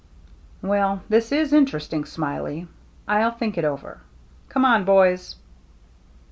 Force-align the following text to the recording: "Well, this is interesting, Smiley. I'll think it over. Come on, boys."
"Well, 0.63 1.03
this 1.09 1.31
is 1.31 1.53
interesting, 1.53 2.05
Smiley. 2.05 2.67
I'll 3.07 3.29
think 3.29 3.55
it 3.59 3.63
over. 3.65 4.01
Come 4.49 4.65
on, 4.65 4.83
boys." 4.83 5.35